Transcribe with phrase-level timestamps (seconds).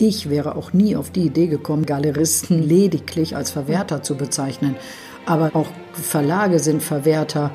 [0.00, 4.76] Ich wäre auch nie auf die Idee gekommen, Galeristen lediglich als Verwerter zu bezeichnen.
[5.26, 7.50] Aber auch Verlage sind Verwerter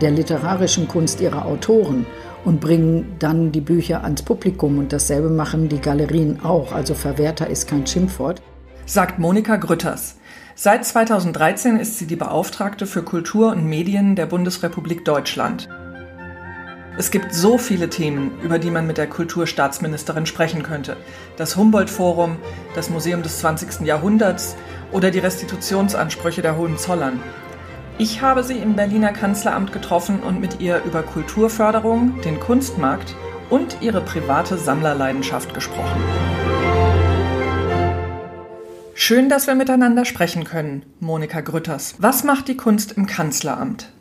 [0.00, 2.06] der literarischen Kunst ihrer Autoren
[2.44, 4.78] und bringen dann die Bücher ans Publikum.
[4.78, 6.72] Und dasselbe machen die Galerien auch.
[6.72, 8.40] Also Verwerter ist kein Schimpfwort.
[8.86, 10.16] Sagt Monika Grütters.
[10.54, 15.68] Seit 2013 ist sie die Beauftragte für Kultur und Medien der Bundesrepublik Deutschland.
[16.96, 20.96] Es gibt so viele Themen, über die man mit der Kulturstaatsministerin sprechen könnte.
[21.36, 22.36] Das Humboldt-Forum,
[22.76, 23.80] das Museum des 20.
[23.80, 24.54] Jahrhunderts
[24.92, 27.20] oder die Restitutionsansprüche der Hohenzollern.
[27.98, 33.16] Ich habe sie im Berliner Kanzleramt getroffen und mit ihr über Kulturförderung, den Kunstmarkt
[33.50, 36.00] und ihre private Sammlerleidenschaft gesprochen.
[38.94, 41.96] Schön, dass wir miteinander sprechen können, Monika Grütters.
[41.98, 43.92] Was macht die Kunst im Kanzleramt?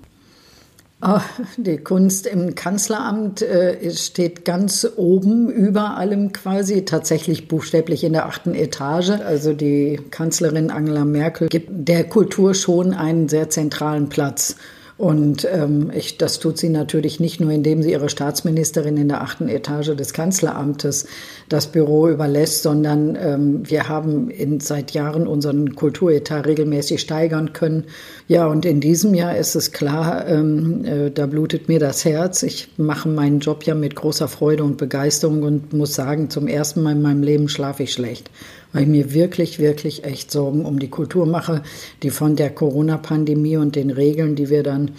[1.06, 1.20] Oh,
[1.58, 8.26] die Kunst im Kanzleramt äh, steht ganz oben über allem quasi, tatsächlich buchstäblich in der
[8.26, 9.10] achten Etage.
[9.10, 14.56] Also die Kanzlerin Angela Merkel gibt der Kultur schon einen sehr zentralen Platz.
[14.96, 19.22] Und ähm, ich, das tut sie natürlich nicht nur, indem sie ihre Staatsministerin in der
[19.22, 21.08] achten Etage des Kanzleramtes
[21.50, 27.86] das Büro überlässt, sondern ähm, wir haben in, seit Jahren unseren Kulturetat regelmäßig steigern können.
[28.28, 32.44] Ja, und in diesem Jahr ist es klar, ähm, äh, da blutet mir das Herz.
[32.44, 36.84] Ich mache meinen Job ja mit großer Freude und Begeisterung und muss sagen, zum ersten
[36.84, 38.30] Mal in meinem Leben schlafe ich schlecht
[38.74, 41.64] weil ich mir wirklich, wirklich echt Sorgen um die Kultur mache,
[42.02, 44.92] die von der Corona-Pandemie und den Regeln, die wir dann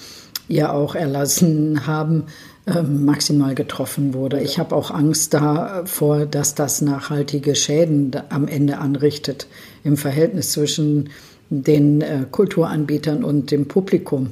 [0.48, 2.24] ja auch erlassen haben,
[2.66, 4.40] ähm, maximal getroffen wurde.
[4.40, 9.46] Ich habe auch Angst davor, dass das nachhaltige Schäden am Ende anrichtet
[9.82, 11.10] im Verhältnis zwischen
[11.50, 14.30] den äh, Kulturanbietern und dem Publikum.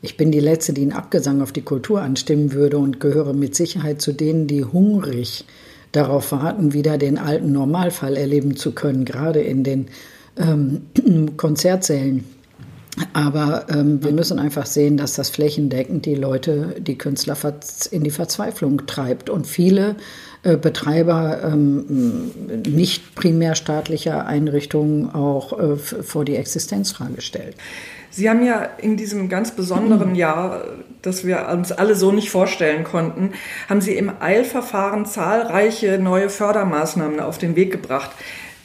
[0.00, 3.54] Ich bin die Letzte, die einen Abgesang auf die Kultur anstimmen würde und gehöre mit
[3.54, 5.44] Sicherheit zu denen, die hungrig
[5.92, 9.86] darauf warten, wieder den alten Normalfall erleben zu können, gerade in den
[10.38, 10.82] ähm,
[11.36, 12.24] Konzertsälen.
[13.12, 17.36] Aber ähm, wir müssen einfach sehen, dass das flächendeckend die Leute, die Künstler
[17.90, 19.28] in die Verzweiflung treibt.
[19.28, 19.96] Und viele
[20.42, 22.30] äh, Betreiber ähm,
[22.66, 27.56] nicht primär staatlicher Einrichtungen auch äh, vor die Existenzfrage stellt.
[28.10, 30.64] Sie haben ja in diesem ganz besonderen Jahr,
[31.02, 33.32] das wir uns alle so nicht vorstellen konnten,
[33.68, 38.10] haben Sie im Eilverfahren zahlreiche neue Fördermaßnahmen auf den Weg gebracht.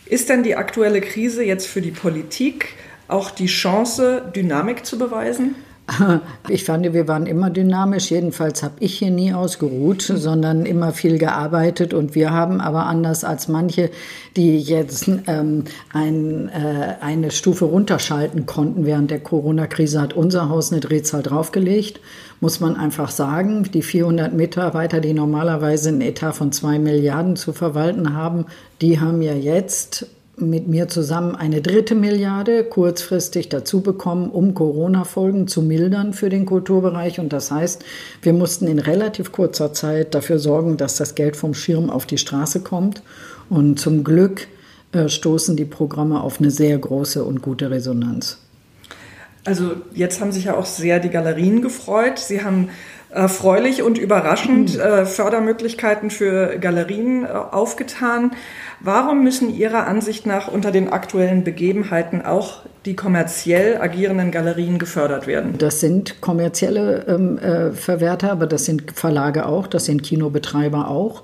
[0.05, 2.75] Ist denn die aktuelle Krise jetzt für die Politik
[3.11, 5.55] auch die Chance, Dynamik zu beweisen?
[6.47, 8.11] Ich fand, wir waren immer dynamisch.
[8.11, 11.93] Jedenfalls habe ich hier nie ausgeruht, sondern immer viel gearbeitet.
[11.93, 13.89] Und wir haben aber anders als manche,
[14.35, 20.71] die jetzt ähm, ein, äh, eine Stufe runterschalten konnten während der Corona-Krise, hat unser Haus
[20.71, 21.99] eine Drehzahl draufgelegt.
[22.39, 27.53] Muss man einfach sagen, die 400 Mitarbeiter, die normalerweise einen Etat von zwei Milliarden zu
[27.53, 28.45] verwalten haben,
[28.81, 30.07] die haben ja jetzt
[30.37, 36.45] mit mir zusammen eine dritte Milliarde kurzfristig dazu bekommen, um Corona-Folgen zu mildern für den
[36.45, 37.19] Kulturbereich.
[37.19, 37.83] Und das heißt,
[38.21, 42.17] wir mussten in relativ kurzer Zeit dafür sorgen, dass das Geld vom Schirm auf die
[42.17, 43.03] Straße kommt.
[43.49, 44.47] Und zum Glück
[44.93, 48.37] äh, stoßen die Programme auf eine sehr große und gute Resonanz.
[49.43, 52.19] Also jetzt haben sich ja auch sehr die Galerien gefreut.
[52.19, 52.69] Sie haben
[53.11, 54.81] erfreulich und überraschend mhm.
[54.81, 58.31] äh, Fördermöglichkeiten für Galerien äh, aufgetan.
[58.79, 65.27] Warum müssen Ihrer Ansicht nach unter den aktuellen Begebenheiten auch die kommerziell agierenden Galerien gefördert
[65.27, 65.55] werden?
[65.57, 71.23] Das sind kommerzielle ähm, äh, Verwerter, aber das sind Verlage auch, das sind Kinobetreiber auch.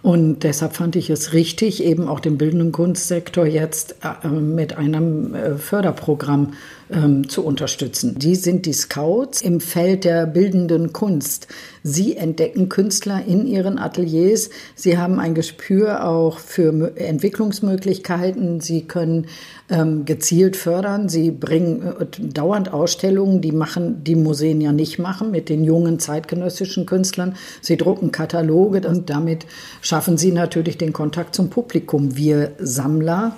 [0.00, 5.34] Und deshalb fand ich es richtig, eben auch den bildenden Kunstsektor jetzt äh, mit einem
[5.34, 6.52] äh, Förderprogramm
[6.90, 8.18] ähm, zu unterstützen.
[8.18, 11.48] Die sind die Scouts im Feld der bildenden Kunst.
[11.82, 14.50] Sie entdecken Künstler in ihren Ateliers.
[14.74, 18.60] Sie haben ein Gespür auch für Entwicklungsmöglichkeiten.
[18.60, 19.26] Sie können
[19.70, 21.08] ähm, gezielt fördern.
[21.08, 25.98] Sie bringen äh, dauernd Ausstellungen, die machen, die Museen ja nicht machen, mit den jungen
[25.98, 27.36] zeitgenössischen Künstlern.
[27.60, 29.46] Sie drucken Kataloge und damit
[29.80, 32.16] schaffen sie natürlich den Kontakt zum Publikum.
[32.16, 33.36] Wir Sammler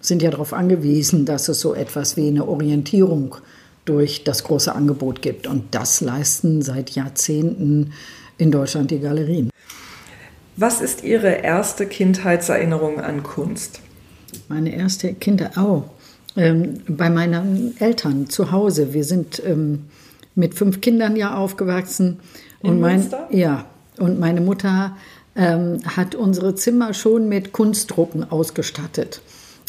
[0.00, 3.36] sind ja darauf angewiesen, dass es so etwas wie eine Orientierung
[3.84, 5.46] durch das große Angebot gibt.
[5.46, 7.92] Und das leisten seit Jahrzehnten
[8.36, 9.50] in Deutschland die Galerien.
[10.56, 13.80] Was ist Ihre erste Kindheitserinnerung an Kunst?
[14.48, 15.84] Meine erste Kinder, oh,
[16.36, 18.92] ähm, bei meinen Eltern zu Hause.
[18.92, 19.86] Wir sind ähm,
[20.34, 22.20] mit fünf Kindern ja aufgewachsen.
[22.62, 23.28] In und mein, Münster?
[23.30, 23.66] Ja,
[23.98, 24.96] und meine Mutter
[25.36, 29.20] ähm, hat unsere Zimmer schon mit Kunstdrucken ausgestattet.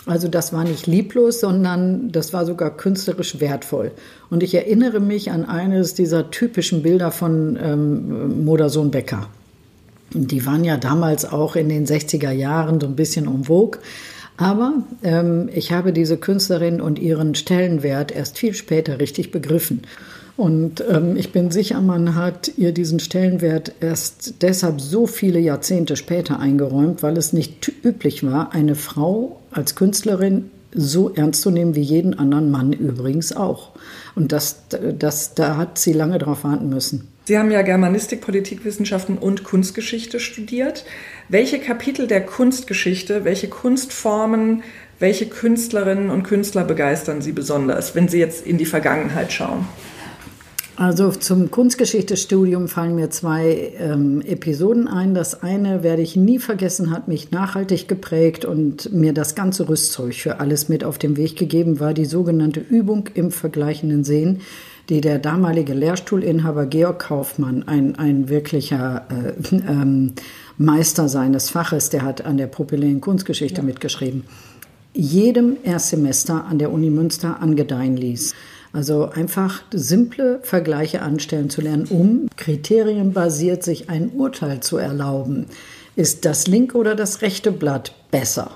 [0.06, 3.92] Also das war nicht lieblos, sondern das war sogar künstlerisch wertvoll.
[4.30, 9.28] Und ich erinnere mich an eines dieser typischen Bilder von ähm, Modersohn Becker.
[10.13, 13.80] Die waren ja damals auch in den 60er Jahren so ein bisschen um vogue.
[14.38, 19.81] Aber ähm, ich habe diese Künstlerin und ihren Stellenwert erst viel später richtig begriffen.
[20.39, 25.97] Und ähm, ich bin sicher, man hat ihr diesen Stellenwert erst deshalb so viele Jahrzehnte
[25.97, 31.75] später eingeräumt, weil es nicht üblich war, eine Frau als Künstlerin so ernst zu nehmen
[31.75, 33.71] wie jeden anderen Mann übrigens auch.
[34.15, 34.62] Und das,
[34.97, 37.09] das, da hat sie lange darauf warten müssen.
[37.25, 40.85] Sie haben ja Germanistik, Politikwissenschaften und Kunstgeschichte studiert.
[41.27, 44.63] Welche Kapitel der Kunstgeschichte, welche Kunstformen,
[45.00, 49.65] welche Künstlerinnen und Künstler begeistern Sie besonders, wenn Sie jetzt in die Vergangenheit schauen?
[50.80, 55.14] Also zum Kunstgeschichtestudium fallen mir zwei ähm, Episoden ein.
[55.14, 60.14] Das eine werde ich nie vergessen, hat mich nachhaltig geprägt und mir das ganze Rüstzeug
[60.14, 64.40] für alles mit auf den Weg gegeben, war die sogenannte Übung im vergleichenden Sehen,
[64.88, 70.14] die der damalige Lehrstuhlinhaber Georg Kaufmann, ein, ein wirklicher äh, ähm,
[70.58, 73.64] Meister seines Faches, der hat an der Propyläen Kunstgeschichte ja.
[73.64, 74.24] mitgeschrieben,
[74.94, 78.34] jedem Erstsemester an der Uni Münster angedeihen ließ.
[78.71, 85.48] Also einfach simple Vergleiche anstellen zu lernen, um kriterienbasiert sich ein Urteil zu erlauben.
[85.95, 88.51] Ist das linke oder das rechte Blatt besser?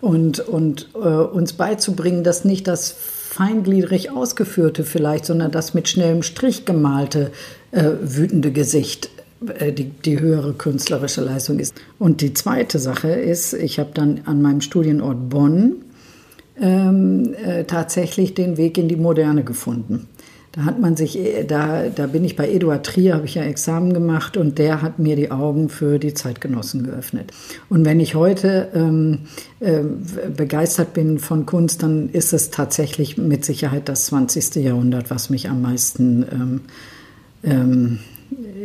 [0.00, 6.22] Und, und äh, uns beizubringen, dass nicht das feingliedrig ausgeführte vielleicht, sondern das mit schnellem
[6.22, 7.30] Strich gemalte
[7.70, 9.10] äh, wütende Gesicht
[9.58, 11.74] äh, die, die höhere künstlerische Leistung ist.
[11.98, 15.85] Und die zweite Sache ist, ich habe dann an meinem Studienort Bonn
[16.60, 20.08] ähm, äh, tatsächlich den Weg in die Moderne gefunden.
[20.56, 23.42] Da hat man sich, äh, da, da bin ich bei Eduard Trier, habe ich ja
[23.42, 27.30] Examen gemacht und der hat mir die Augen für die Zeitgenossen geöffnet.
[27.68, 29.20] Und wenn ich heute ähm,
[29.60, 29.82] äh,
[30.34, 34.56] begeistert bin von Kunst, dann ist es tatsächlich mit Sicherheit das 20.
[34.56, 36.60] Jahrhundert, was mich am meisten ähm,
[37.44, 37.98] ähm,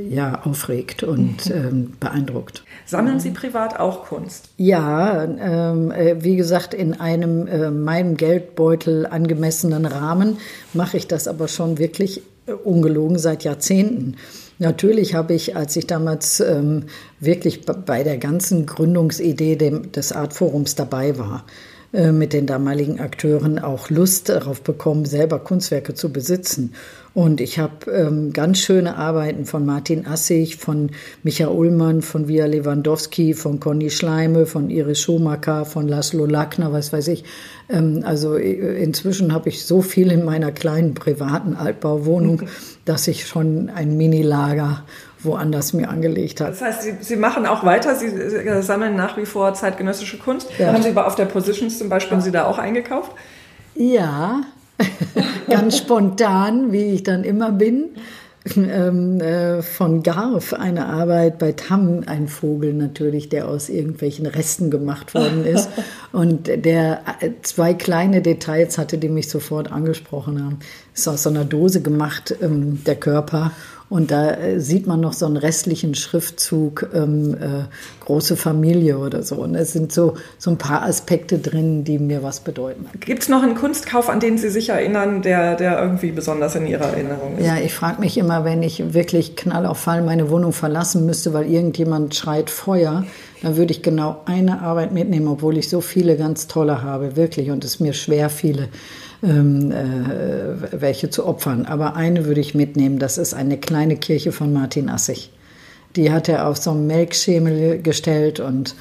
[0.10, 1.56] ja, aufregt und mhm.
[1.56, 2.64] ähm, beeindruckt.
[2.92, 4.50] Sammeln Sie privat auch Kunst?
[4.58, 10.40] Ja, ähm, äh, wie gesagt, in einem äh, meinem Geldbeutel angemessenen Rahmen
[10.74, 14.18] mache ich das aber schon wirklich äh, ungelogen seit Jahrzehnten.
[14.60, 16.88] Natürlich habe ich, als ich damals ähm,
[17.22, 21.46] wirklich bei der ganzen Gründungsidee dem, des Artforums dabei war,
[21.94, 26.74] mit den damaligen Akteuren auch Lust darauf bekommen, selber Kunstwerke zu besitzen.
[27.14, 30.92] Und ich habe ähm, ganz schöne Arbeiten von Martin Assig, von
[31.24, 36.94] Micha Ullmann, von Via Lewandowski, von Conny Schleime, von Iris Schumacher, von Laszlo Lackner, was
[36.94, 37.26] weiß ich.
[37.68, 42.44] Ähm, also äh, inzwischen habe ich so viel in meiner kleinen privaten Altbauwohnung,
[42.86, 44.86] dass ich schon ein Mini-Lager
[45.24, 46.52] woanders mir angelegt habe.
[46.52, 48.10] Das heißt, Sie, Sie machen auch weiter, Sie
[48.62, 50.50] sammeln nach wie vor zeitgenössische Kunst.
[50.58, 50.74] Ja.
[50.74, 53.12] Haben Sie auf der Positions zum Beispiel, haben Sie da auch eingekauft?
[53.76, 54.42] Ja,
[55.50, 57.90] ganz spontan, wie ich dann immer bin.
[58.58, 64.72] Ähm, äh, von Garf eine Arbeit bei Tam, ein Vogel natürlich, der aus irgendwelchen Resten
[64.72, 65.70] gemacht worden ist
[66.12, 70.60] und der äh, zwei kleine Details hatte, die mich sofort angesprochen haben.
[70.96, 73.52] Ist aus so einer Dose gemacht, ähm, der Körper
[73.92, 77.66] und da äh, sieht man noch so einen restlichen Schriftzug, ähm, äh,
[78.12, 79.36] große Familie oder so.
[79.36, 82.86] Und es sind so, so ein paar Aspekte drin, die mir was bedeuten.
[83.00, 86.68] Gibt es noch einen Kunstkauf, an den Sie sich erinnern, der, der irgendwie besonders in
[86.68, 87.46] Ihrer Erinnerung ist?
[87.46, 91.32] Ja, ich frage mich immer, wenn ich wirklich knall auf Fall meine Wohnung verlassen müsste,
[91.32, 93.06] weil irgendjemand schreit Feuer,
[93.44, 97.50] dann würde ich genau eine Arbeit mitnehmen, obwohl ich so viele ganz tolle habe, wirklich.
[97.50, 98.68] Und es mir schwer viele
[99.24, 101.66] ähm, äh, welche zu opfern.
[101.66, 105.32] Aber eine würde ich mitnehmen, das ist eine kleine Kirche von Martin Assig.
[105.96, 108.76] Die hat er auf so einen Melkschemel gestellt und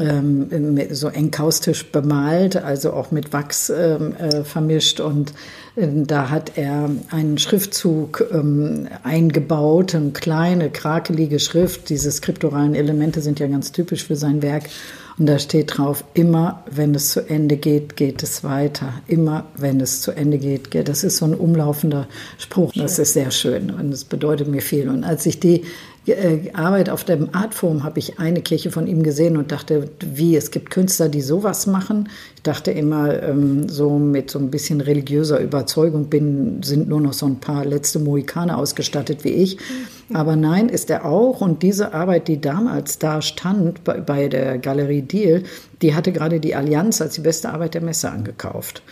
[0.00, 5.00] ähm, so enkaustisch bemalt, also auch mit Wachs ähm, äh, vermischt.
[5.00, 5.32] Und
[5.76, 11.90] äh, da hat er einen Schriftzug ähm, eingebaut, eine kleine, krakelige Schrift.
[11.90, 14.64] Diese skripturalen Elemente sind ja ganz typisch für sein Werk.
[15.18, 18.94] Und da steht drauf, immer wenn es zu Ende geht, geht es weiter.
[19.06, 20.88] Immer wenn es zu Ende geht, geht.
[20.88, 22.72] Das ist so ein umlaufender Spruch.
[22.74, 24.88] Das ist sehr schön und das bedeutet mir viel.
[24.88, 25.62] Und als ich die
[26.06, 30.36] äh, Arbeit auf dem Artforum habe ich eine Kirche von ihm gesehen und dachte, wie,
[30.36, 32.08] es gibt Künstler, die sowas machen.
[32.36, 37.14] Ich dachte immer, ähm, so mit so ein bisschen religiöser Überzeugung bin, sind nur noch
[37.14, 39.58] so ein paar letzte Mohikaner ausgestattet wie ich.
[40.14, 41.40] Aber nein, ist er auch.
[41.40, 45.42] Und diese Arbeit, die damals da stand bei, bei der Galerie Deal,
[45.82, 48.82] die hatte gerade die Allianz als die beste Arbeit der Messe angekauft.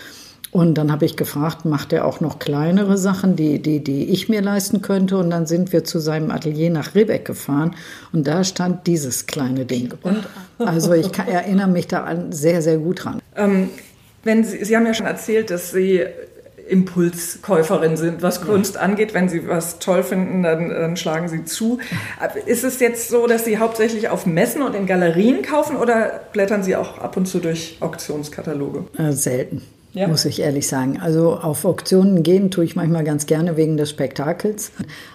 [0.51, 4.29] Und dann habe ich gefragt, macht er auch noch kleinere Sachen, die, die, die ich
[4.29, 5.17] mir leisten könnte?
[5.17, 7.77] Und dann sind wir zu seinem Atelier nach Ribbeck gefahren
[8.13, 9.95] und da stand dieses kleine Ding.
[10.03, 13.23] Und also ich kann, erinnere mich da an sehr, sehr gut dran.
[13.37, 13.71] Ähm,
[14.25, 16.05] wenn Sie, Sie haben ja schon erzählt, dass Sie
[16.73, 19.13] Impulskäuferin sind, was Kunst angeht.
[19.13, 21.79] Wenn Sie was toll finden, dann, dann, schlagen Sie zu.
[22.47, 26.63] Ist es jetzt so, dass Sie hauptsächlich auf Messen und in Galerien kaufen oder blättern
[26.63, 28.85] Sie auch ab und zu durch Auktionskataloge?
[28.97, 29.63] Äh, selten.
[29.95, 30.09] Ja.
[30.09, 31.01] muss ich ehrlich sagen.
[31.03, 34.73] Also auf Auktionen gehen tue ich manchmal ganz gerne wegen des Spektakels,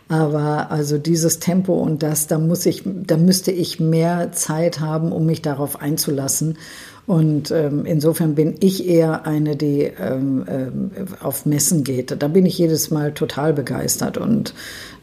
[0.08, 5.12] aber also dieses Tempo und das, da muss ich, da müsste ich mehr Zeit haben,
[5.12, 6.60] um mich darauf einzulassen.
[7.08, 12.22] Und ähm, insofern bin ich eher eine, die ähm, äh, auf Messen geht.
[12.22, 14.54] Da bin ich jedes Mal total begeistert und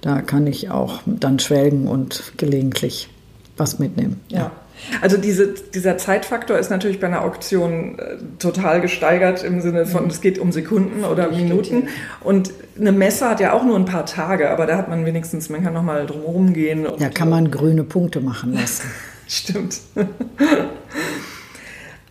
[0.03, 3.09] da kann ich auch dann schwelgen und gelegentlich
[3.57, 4.21] was mitnehmen.
[4.29, 4.39] ja.
[4.39, 4.53] ja.
[5.01, 10.09] Also diese, dieser Zeitfaktor ist natürlich bei einer Auktion äh, total gesteigert im Sinne von,
[10.09, 11.89] es geht um Sekunden oder Minuten.
[12.21, 15.49] Und eine Messe hat ja auch nur ein paar Tage, aber da hat man wenigstens,
[15.49, 16.87] man kann nochmal drumherum gehen.
[16.99, 18.91] Ja, kann man grüne Punkte machen lassen.
[19.27, 19.81] Stimmt.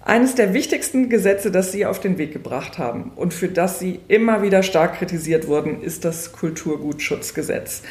[0.06, 4.02] Eines der wichtigsten Gesetze, das Sie auf den Weg gebracht haben und für das Sie
[4.10, 7.84] immer wieder stark kritisiert wurden, ist das Kulturgutschutzgesetz.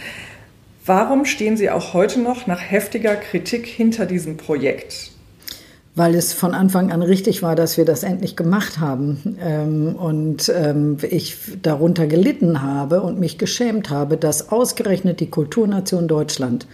[0.84, 5.12] Warum stehen Sie auch heute noch nach heftiger Kritik hinter diesem Projekt?
[5.94, 10.52] Weil es von Anfang an richtig war, dass wir das endlich gemacht haben ähm, und
[10.54, 16.66] ähm, ich darunter gelitten habe und mich geschämt habe, dass ausgerechnet die Kulturnation Deutschland,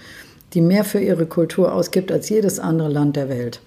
[0.54, 3.60] die mehr für ihre Kultur ausgibt als jedes andere Land der Welt,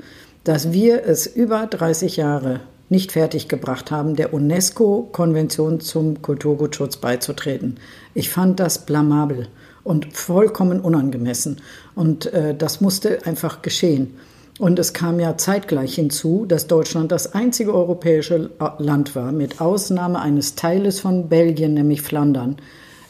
[0.43, 7.77] dass wir es über 30 Jahre nicht fertiggebracht haben, der UNESCO-Konvention zum Kulturgutschutz beizutreten.
[8.13, 9.47] Ich fand das blamabel
[9.83, 11.61] und vollkommen unangemessen.
[11.95, 14.15] Und äh, das musste einfach geschehen.
[14.59, 20.19] Und es kam ja zeitgleich hinzu, dass Deutschland das einzige europäische Land war, mit Ausnahme
[20.19, 22.57] eines Teiles von Belgien, nämlich Flandern,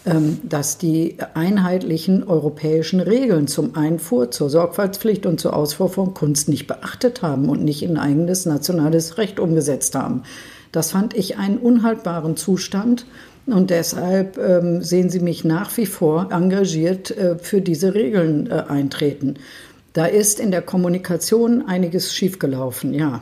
[0.03, 6.65] dass die einheitlichen europäischen Regeln zum Einfuhr, zur Sorgfaltspflicht und zur Ausfuhr von Kunst nicht
[6.65, 10.24] beachtet haben und nicht in eigenes nationales Recht umgesetzt haben.
[10.72, 13.05] Das fand ich einen unhaltbaren Zustand.
[13.48, 18.63] Und deshalb ähm, sehen Sie mich nach wie vor engagiert äh, für diese Regeln äh,
[18.67, 19.36] eintreten.
[19.93, 23.22] Da ist in der Kommunikation einiges schiefgelaufen, ja.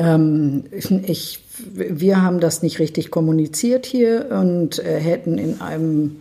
[0.00, 0.64] Ähm,
[1.06, 6.16] ich, wir haben das nicht richtig kommuniziert hier und äh, hätten in einem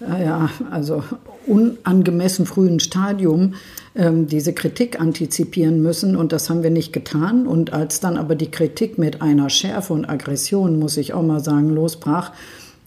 [0.00, 1.04] ja, also
[1.46, 3.54] unangemessen frühen Stadium
[3.94, 7.46] ähm, diese Kritik antizipieren müssen und das haben wir nicht getan.
[7.46, 11.42] Und als dann aber die Kritik mit einer Schärfe und Aggression, muss ich auch mal
[11.42, 12.32] sagen, losbrach,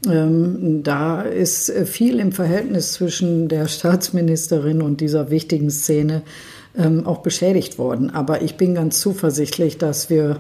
[0.10, 6.24] ähm, da ist viel im Verhältnis zwischen der Staatsministerin und dieser wichtigen Szene
[6.78, 8.10] ähm, auch beschädigt worden.
[8.10, 10.40] Aber ich bin ganz zuversichtlich, dass wir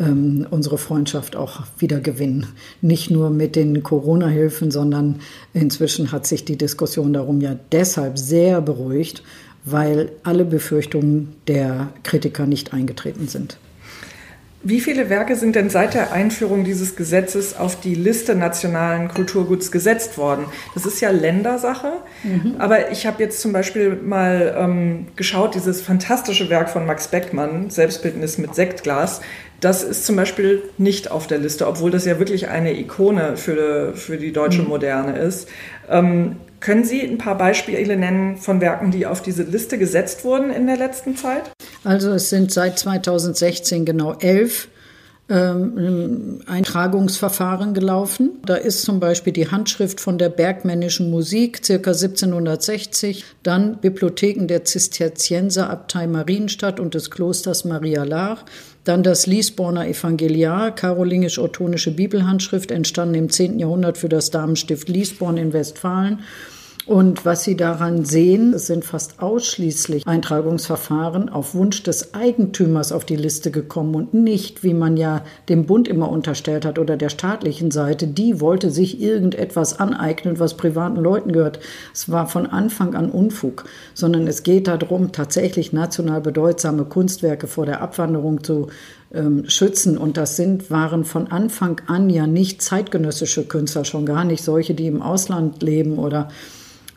[0.00, 2.46] ähm, unsere Freundschaft auch wieder gewinnen.
[2.80, 5.20] Nicht nur mit den Corona-Hilfen, sondern
[5.54, 9.22] inzwischen hat sich die Diskussion darum ja deshalb sehr beruhigt,
[9.64, 13.58] weil alle Befürchtungen der Kritiker nicht eingetreten sind.
[14.64, 19.72] Wie viele Werke sind denn seit der Einführung dieses Gesetzes auf die Liste nationalen Kulturguts
[19.72, 20.44] gesetzt worden?
[20.74, 21.92] Das ist ja Ländersache,
[22.22, 22.54] mhm.
[22.58, 27.70] aber ich habe jetzt zum Beispiel mal ähm, geschaut, dieses fantastische Werk von Max Beckmann,
[27.70, 29.20] Selbstbildnis mit Sektglas,
[29.62, 33.94] das ist zum Beispiel nicht auf der Liste, obwohl das ja wirklich eine Ikone für,
[33.94, 34.68] für die deutsche mhm.
[34.68, 35.48] Moderne ist.
[35.88, 40.50] Ähm, können Sie ein paar Beispiele nennen von Werken, die auf diese Liste gesetzt wurden
[40.50, 41.50] in der letzten Zeit?
[41.84, 44.68] Also es sind seit 2016 genau elf
[45.28, 48.40] ähm, Eintragungsverfahren gelaufen.
[48.44, 54.64] Da ist zum Beispiel die Handschrift von der bergmännischen Musik, circa 1760, dann Bibliotheken der
[54.64, 58.44] Zisterzienserabtei Marienstadt und des Klosters Maria Laach,
[58.84, 63.58] dann das Liesborner Evangeliar, karolingisch-ottonische Bibelhandschrift, entstanden im 10.
[63.58, 66.20] Jahrhundert für das Damenstift Liesborn in Westfalen
[66.86, 73.04] und was Sie daran sehen, es sind fast ausschließlich Eintragungsverfahren auf Wunsch des Eigentümers auf
[73.04, 77.08] die Liste gekommen und nicht, wie man ja dem Bund immer unterstellt hat oder der
[77.08, 81.60] staatlichen Seite, die wollte sich irgendetwas aneignen, was privaten Leuten gehört.
[81.94, 87.64] Es war von Anfang an Unfug, sondern es geht darum, tatsächlich national bedeutsame Kunstwerke vor
[87.64, 88.68] der Abwanderung zu
[89.14, 89.98] ähm, schützen.
[89.98, 94.74] Und das sind, waren von Anfang an ja nicht zeitgenössische Künstler, schon gar nicht solche,
[94.74, 96.28] die im Ausland leben oder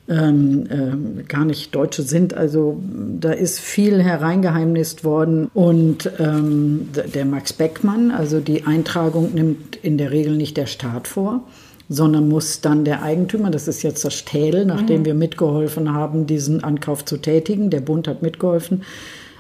[0.08, 2.34] ähm, äh, gar nicht Deutsche sind.
[2.34, 2.82] Also
[3.20, 5.50] da ist viel hereingeheimnist worden.
[5.54, 11.08] Und ähm, der Max Beckmann, also die Eintragung nimmt in der Regel nicht der Staat
[11.08, 11.44] vor,
[11.90, 15.06] sondern muss dann der Eigentümer, das ist jetzt das Städel, nachdem mhm.
[15.06, 18.84] wir mitgeholfen haben, diesen Ankauf zu tätigen, der Bund hat mitgeholfen,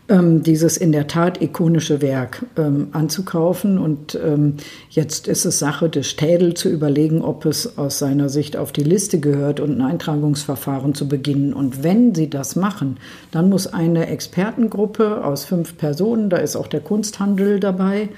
[0.08, 3.78] ähm, dieses in der Tat ikonische Werk ähm, anzukaufen.
[3.78, 4.56] Und ähm,
[4.90, 8.84] jetzt ist es Sache des Städel zu überlegen, ob es aus seiner Sicht auf die
[8.84, 11.54] Liste gehört und ein Eintragungsverfahren zu beginnen.
[11.54, 12.98] Und wenn sie das machen,
[13.32, 18.10] dann muss eine Expertengruppe aus fünf Personen, da ist auch der Kunsthandel dabei,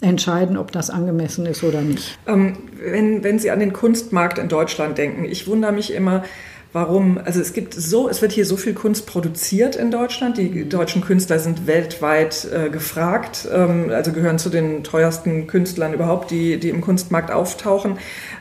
[0.00, 2.18] entscheiden, ob das angemessen ist oder nicht.
[2.26, 6.22] Ähm, wenn, wenn Sie an den Kunstmarkt in Deutschland denken, ich wundere mich immer,
[6.72, 10.36] warum, also es gibt so, es wird hier so viel Kunst produziert in Deutschland.
[10.38, 16.30] Die deutschen Künstler sind weltweit äh, gefragt, ähm, also gehören zu den teuersten Künstlern überhaupt,
[16.30, 17.98] die, die im Kunstmarkt auftauchen.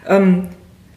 [0.07, 0.49] Ähm,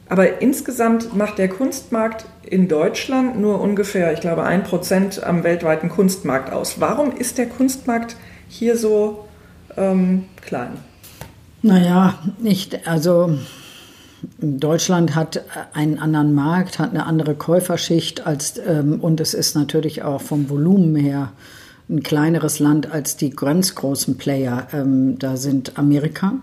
[0.09, 5.89] aber insgesamt macht der Kunstmarkt in Deutschland nur ungefähr, ich glaube, ein Prozent am weltweiten
[5.89, 6.81] Kunstmarkt aus.
[6.81, 8.17] Warum ist der Kunstmarkt
[8.49, 9.29] hier so
[9.77, 10.73] ähm, klein?
[11.63, 13.39] Naja, nicht, also
[14.39, 20.03] Deutschland hat einen anderen Markt, hat eine andere Käuferschicht als, ähm, und es ist natürlich
[20.03, 21.33] auch vom Volumen her
[21.89, 24.69] ein kleineres Land als die ganz großen Player.
[24.73, 26.35] Ähm, da sind Amerika,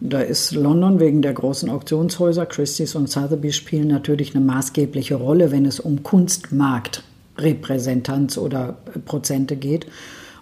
[0.00, 5.50] da ist London wegen der großen Auktionshäuser, Christie's und Sotheby's spielen natürlich eine maßgebliche Rolle,
[5.50, 9.86] wenn es um Kunstmarktrepräsentanz oder Prozente geht.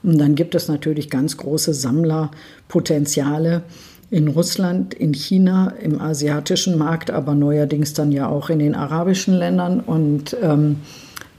[0.04, 3.64] Und dann gibt es natürlich ganz große Sammlerpotenziale
[4.10, 9.34] in Russland, in China, im asiatischen Markt, aber neuerdings dann ja auch in den arabischen
[9.34, 9.80] Ländern.
[9.80, 10.76] Und ähm,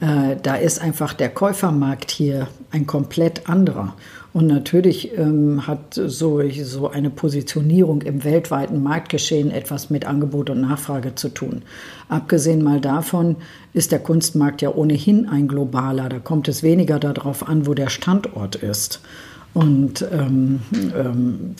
[0.02, 3.96] äh, da ist einfach der Käufermarkt hier ein komplett anderer.
[4.32, 10.62] Und natürlich ähm, hat so, so eine Positionierung im weltweiten Marktgeschehen etwas mit Angebot und
[10.62, 11.64] Nachfrage zu tun.
[12.08, 13.38] Abgesehen mal davon
[13.74, 16.10] ist der Kunstmarkt ja ohnehin ein globaler.
[16.10, 19.02] Da kommt es weniger darauf an, wo der Standort ist.
[19.56, 20.60] Und ähm,
[20.96, 21.56] ähm,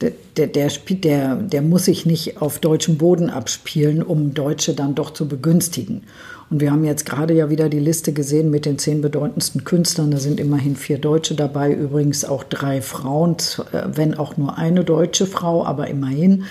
[0.00, 5.12] der, der, der, der muss sich nicht auf deutschem Boden abspielen, um Deutsche dann doch
[5.12, 6.02] zu begünstigen.
[6.48, 10.10] Und wir haben jetzt gerade ja wieder die Liste gesehen mit den zehn bedeutendsten Künstlern.
[10.10, 13.36] Da sind immerhin vier Deutsche dabei, übrigens auch drei Frauen,
[13.72, 16.44] äh, wenn auch nur eine deutsche Frau, aber immerhin.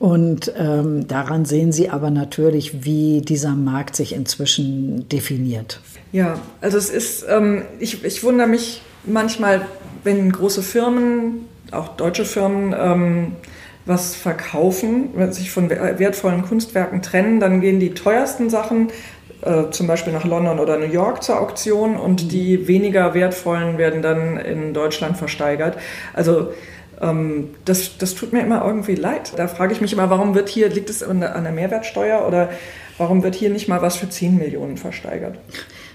[0.00, 5.78] Und ähm, daran sehen Sie aber natürlich, wie dieser Markt sich inzwischen definiert.
[6.10, 9.66] Ja, also es ist, ähm, ich, ich wundere mich manchmal,
[10.02, 13.36] wenn große Firmen, auch deutsche Firmen, ähm,
[13.86, 18.88] was verkaufen, sich von wertvollen Kunstwerken trennen, dann gehen die teuersten Sachen
[19.42, 22.28] äh, zum Beispiel nach London oder New York zur Auktion und mhm.
[22.28, 25.78] die weniger wertvollen werden dann in Deutschland versteigert.
[26.12, 26.52] Also
[27.00, 29.32] ähm, das, das tut mir immer irgendwie leid.
[29.36, 32.26] Da frage ich mich immer, warum wird hier, liegt es an der, an der Mehrwertsteuer
[32.26, 32.50] oder
[32.98, 35.38] warum wird hier nicht mal was für 10 Millionen versteigert?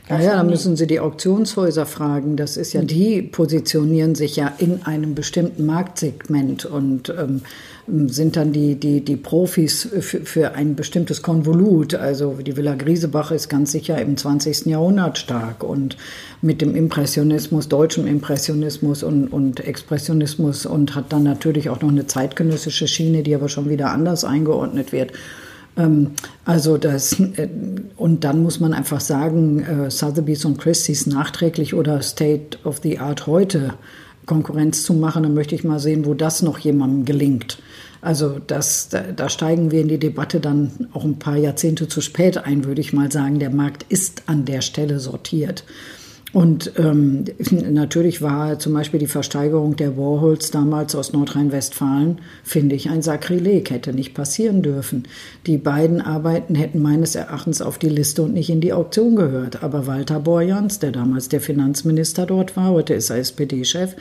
[0.07, 2.35] Naja, da müssen Sie die Auktionshäuser fragen.
[2.35, 2.87] Das ist ja, mhm.
[2.87, 7.41] die positionieren sich ja in einem bestimmten Marktsegment und ähm,
[7.87, 11.95] sind dann die, die, die Profis für, für ein bestimmtes Konvolut.
[11.95, 14.65] Also die Villa Griesebach ist ganz sicher im 20.
[14.67, 15.97] Jahrhundert stark und
[16.41, 22.05] mit dem Impressionismus, deutschem Impressionismus und, und Expressionismus und hat dann natürlich auch noch eine
[22.05, 25.11] zeitgenössische Schiene, die aber schon wieder anders eingeordnet wird.
[25.77, 26.11] Ähm,
[26.45, 27.47] also das, äh,
[27.97, 32.99] und dann muss man einfach sagen, äh, Sotheby's und Christie's nachträglich oder State of the
[32.99, 33.73] Art heute
[34.25, 37.59] Konkurrenz zu machen, dann möchte ich mal sehen, wo das noch jemandem gelingt.
[38.01, 42.01] Also das, da, da, steigen wir in die Debatte dann auch ein paar Jahrzehnte zu
[42.01, 43.39] spät ein, würde ich mal sagen.
[43.39, 45.63] Der Markt ist an der Stelle sortiert.
[46.35, 47.23] Und ähm,
[47.71, 53.71] natürlich war zum Beispiel die Versteigerung der Warhols damals aus Nordrhein-Westfalen, finde ich, ein Sakrileg,
[53.71, 55.03] hätte nicht passieren dürfen.
[55.45, 59.63] Die beiden Arbeiten hätten meines Erachtens auf die Liste und nicht in die Auktion gehört.
[59.63, 63.95] Aber Walter Borjans, der damals der Finanzminister dort war, heute ist er SPD-Chef,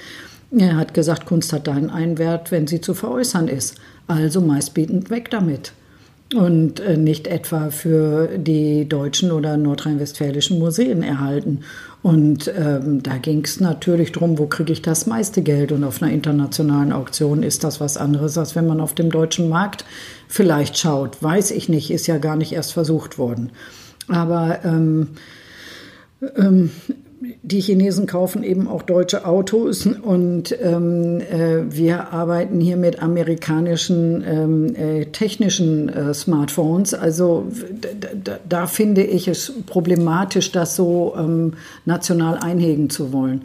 [0.51, 3.77] er hat gesagt, Kunst hat dann einen Wert, wenn sie zu veräußern ist.
[4.09, 5.73] Also meistbietend weg damit
[6.33, 11.61] und äh, nicht etwa für die deutschen oder nordrhein-westfälischen Museen erhalten.
[12.03, 15.73] Und ähm, da ging es natürlich darum, wo kriege ich das meiste Geld.
[15.73, 19.49] Und auf einer internationalen Auktion ist das was anderes, als wenn man auf dem deutschen
[19.49, 19.85] Markt
[20.29, 21.23] vielleicht schaut.
[21.23, 23.53] Weiß ich nicht, ist ja gar nicht erst versucht worden.
[24.09, 25.09] Aber ähm,
[26.37, 26.71] ähm,
[27.43, 34.25] die Chinesen kaufen eben auch deutsche Autos und ähm, äh, wir arbeiten hier mit amerikanischen
[34.27, 36.95] ähm, äh, technischen äh, Smartphones.
[36.95, 37.47] Also
[38.49, 43.43] da, finde ich es problematisch, das so ähm, national einhegen zu wollen.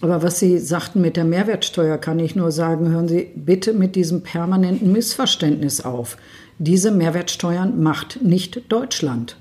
[0.00, 3.96] Aber was Sie sagten mit der Mehrwertsteuer, kann ich nur sagen, hören Sie bitte mit
[3.96, 6.16] diesem permanenten Missverständnis auf.
[6.58, 9.36] Diese Mehrwertsteuern macht nicht Deutschland.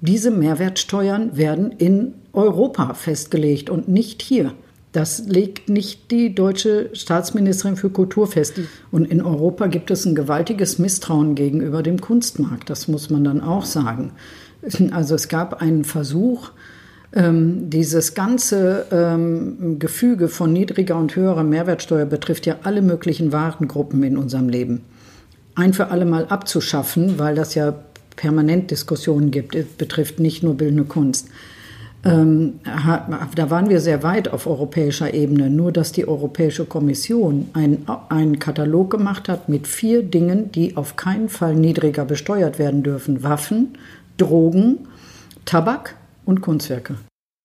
[0.00, 4.52] Diese Mehrwertsteuern werden in Europa festgelegt und nicht hier.
[4.92, 8.54] Das legt nicht die deutsche Staatsministerin für Kultur fest.
[8.90, 12.70] Und in Europa gibt es ein gewaltiges Misstrauen gegenüber dem Kunstmarkt.
[12.70, 14.12] Das muss man dann auch sagen.
[14.90, 16.50] Also es gab einen Versuch,
[17.12, 24.02] ähm, dieses ganze ähm, Gefüge von niedriger und höherer Mehrwertsteuer betrifft ja alle möglichen Warengruppen
[24.02, 24.82] in unserem Leben.
[25.54, 27.74] Ein für alle Mal abzuschaffen, weil das ja
[28.16, 29.54] permanent Diskussionen gibt.
[29.54, 31.28] Es betrifft nicht nur bildende Kunst.
[32.02, 37.86] Ähm, da waren wir sehr weit auf europäischer Ebene, nur dass die Europäische Kommission einen,
[38.08, 43.22] einen Katalog gemacht hat mit vier Dingen, die auf keinen Fall niedriger besteuert werden dürfen.
[43.22, 43.76] Waffen,
[44.16, 44.78] Drogen,
[45.44, 46.94] Tabak und Kunstwerke.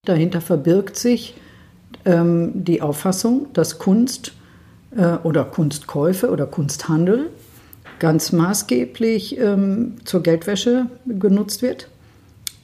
[0.06, 1.34] Dahinter verbirgt sich
[2.06, 4.32] ähm, die Auffassung, dass Kunst
[4.96, 7.28] äh, oder Kunstkäufe oder Kunsthandel
[7.98, 11.88] ganz maßgeblich ähm, zur Geldwäsche genutzt wird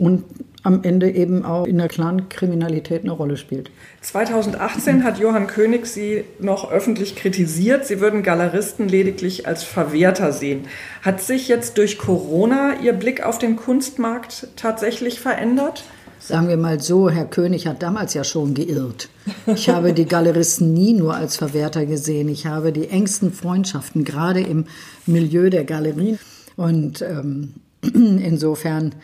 [0.02, 0.24] und
[0.64, 3.70] am Ende eben auch in der Clan-Kriminalität eine Rolle spielt.
[4.00, 10.66] 2018 hat Johann König Sie noch öffentlich kritisiert, Sie würden Galeristen lediglich als Verwerter sehen.
[11.02, 15.84] Hat sich jetzt durch Corona Ihr Blick auf den Kunstmarkt tatsächlich verändert?
[16.18, 19.08] Sagen wir mal so, Herr König hat damals ja schon geirrt.
[19.46, 22.28] Ich habe die Galeristen nie nur als Verwerter gesehen.
[22.28, 24.66] Ich habe die engsten Freundschaften, gerade im
[25.06, 26.18] Milieu der Galerien.
[26.56, 28.94] Und ähm, insofern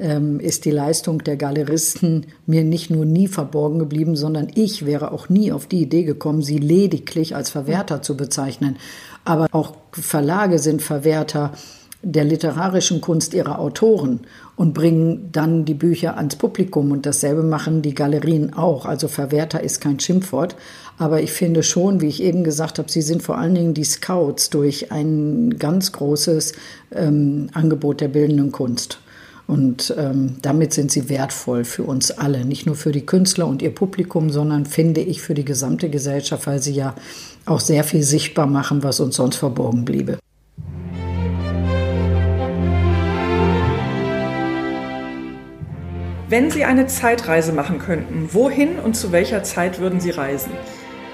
[0.00, 5.12] ähm, ist die Leistung der Galeristen mir nicht nur nie verborgen geblieben, sondern ich wäre
[5.12, 8.78] auch nie auf die Idee gekommen, sie lediglich als Verwerter zu bezeichnen.
[9.24, 11.52] Aber auch Verlage sind Verwerter
[12.02, 14.20] der literarischen Kunst ihrer Autoren
[14.56, 16.92] und bringen dann die Bücher ans Publikum.
[16.92, 18.86] Und dasselbe machen die Galerien auch.
[18.86, 20.56] Also Verwerter ist kein Schimpfwort.
[20.96, 23.84] Aber ich finde schon, wie ich eben gesagt habe, sie sind vor allen Dingen die
[23.84, 26.54] Scouts durch ein ganz großes
[26.94, 28.98] ähm, Angebot der bildenden Kunst.
[29.50, 33.62] Und ähm, damit sind sie wertvoll für uns alle, nicht nur für die Künstler und
[33.62, 36.94] ihr Publikum, sondern finde ich für die gesamte Gesellschaft, weil sie ja
[37.46, 40.20] auch sehr viel sichtbar machen, was uns sonst verborgen bliebe.
[46.28, 50.52] Wenn Sie eine Zeitreise machen könnten, wohin und zu welcher Zeit würden Sie reisen?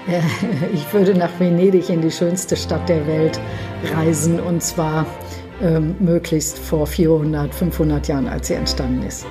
[0.73, 3.39] Ich würde nach Venedig in die schönste Stadt der Welt
[3.95, 5.07] reisen und zwar
[5.61, 9.25] ähm, möglichst vor 400, 500 Jahren, als sie entstanden ist.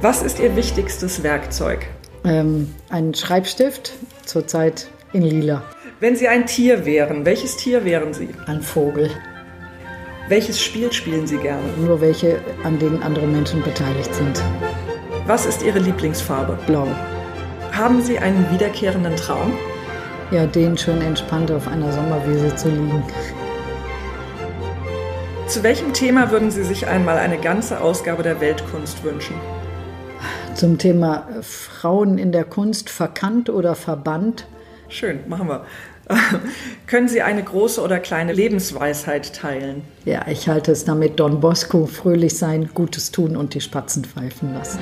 [0.00, 1.86] Was ist Ihr wichtigstes Werkzeug?
[2.24, 3.92] Ähm, ein Schreibstift,
[4.24, 5.62] zurzeit in lila.
[6.00, 8.28] Wenn Sie ein Tier wären, welches Tier wären Sie?
[8.46, 9.10] Ein Vogel.
[10.28, 11.62] Welches Spiel spielen Sie gerne?
[11.78, 14.42] Nur welche, an denen andere Menschen beteiligt sind.
[15.26, 16.58] Was ist Ihre Lieblingsfarbe?
[16.66, 16.88] Blau.
[17.72, 19.52] Haben Sie einen wiederkehrenden Traum?
[20.30, 23.02] Ja, den schön entspannt auf einer Sommerwiese zu liegen.
[25.46, 29.36] Zu welchem Thema würden Sie sich einmal eine ganze Ausgabe der Weltkunst wünschen?
[30.54, 34.46] Zum Thema Frauen in der Kunst verkannt oder verbannt.
[34.88, 35.66] Schön, machen wir.
[36.86, 39.82] Können Sie eine große oder kleine Lebensweisheit teilen?
[40.06, 44.54] Ja, ich halte es damit Don Bosco, fröhlich sein, Gutes tun und die Spatzen pfeifen
[44.54, 44.78] lassen.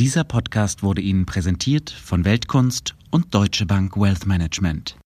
[0.00, 4.96] Dieser Podcast wurde Ihnen präsentiert von Weltkunst und Deutsche Bank Wealth Management.